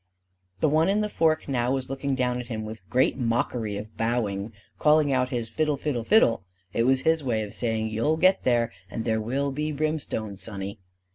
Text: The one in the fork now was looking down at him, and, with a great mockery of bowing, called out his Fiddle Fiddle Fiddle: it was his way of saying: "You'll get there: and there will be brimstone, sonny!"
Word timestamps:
The 0.61 0.67
one 0.67 0.89
in 0.89 1.01
the 1.01 1.09
fork 1.09 1.47
now 1.47 1.73
was 1.73 1.87
looking 1.87 2.15
down 2.15 2.39
at 2.39 2.47
him, 2.47 2.61
and, 2.61 2.65
with 2.65 2.79
a 2.79 2.89
great 2.89 3.17
mockery 3.19 3.77
of 3.77 3.95
bowing, 3.97 4.51
called 4.79 5.07
out 5.11 5.29
his 5.29 5.51
Fiddle 5.51 5.77
Fiddle 5.77 6.03
Fiddle: 6.03 6.41
it 6.73 6.85
was 6.87 7.01
his 7.01 7.23
way 7.23 7.43
of 7.43 7.53
saying: 7.53 7.89
"You'll 7.89 8.17
get 8.17 8.41
there: 8.41 8.71
and 8.89 9.05
there 9.05 9.21
will 9.21 9.51
be 9.51 9.71
brimstone, 9.71 10.37
sonny!" 10.37 10.79